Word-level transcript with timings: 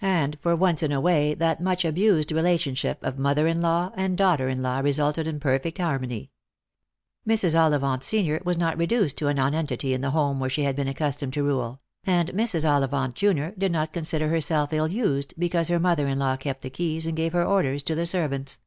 And 0.00 0.38
for 0.38 0.54
once' 0.54 0.84
in 0.84 0.92
a 0.92 1.00
way 1.00 1.34
that 1.34 1.60
much 1.60 1.84
abused 1.84 2.30
relationship 2.30 3.02
of 3.02 3.18
mother 3.18 3.48
in 3.48 3.60
law 3.60 3.90
and 3.96 4.16
daughter 4.16 4.48
in 4.48 4.62
law 4.62 4.78
resulted 4.78 5.26
in 5.26 5.40
perfect 5.40 5.78
harmony. 5.78 6.30
Mrs. 7.26 7.58
Ollivant 7.58 8.04
senior 8.04 8.40
was 8.44 8.56
not 8.56 8.78
reduced 8.78 9.18
to 9.18 9.26
a 9.26 9.34
nonentity 9.34 9.92
in 9.92 10.02
the 10.02 10.12
home 10.12 10.38
where 10.38 10.48
she 10.48 10.62
had 10.62 10.76
been 10.76 10.86
accustomed 10.86 11.32
to 11.32 11.42
rule, 11.42 11.80
and 12.04 12.28
Mrs. 12.30 12.64
Ollivant 12.64 13.14
junior 13.14 13.54
did 13.58 13.72
not 13.72 13.92
consider 13.92 14.28
herself 14.28 14.72
ill 14.72 14.92
used 14.92 15.34
because 15.36 15.66
her 15.66 15.80
mother 15.80 16.06
in 16.06 16.20
law 16.20 16.36
kept 16.36 16.62
the 16.62 16.70
keys 16.70 17.04
and 17.08 17.16
gave 17.16 17.32
her 17.32 17.44
orders 17.44 17.82
to 17.82 17.96
the 17.96 18.06
servants. 18.06 18.60